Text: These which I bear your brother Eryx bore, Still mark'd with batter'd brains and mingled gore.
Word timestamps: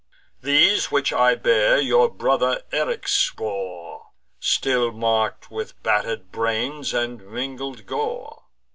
These 0.41 0.89
which 0.89 1.13
I 1.13 1.35
bear 1.35 1.79
your 1.79 2.09
brother 2.09 2.63
Eryx 2.71 3.31
bore, 3.35 4.07
Still 4.39 4.91
mark'd 4.91 5.49
with 5.51 5.79
batter'd 5.83 6.31
brains 6.31 6.91
and 6.91 7.21
mingled 7.23 7.85
gore. 7.85 8.45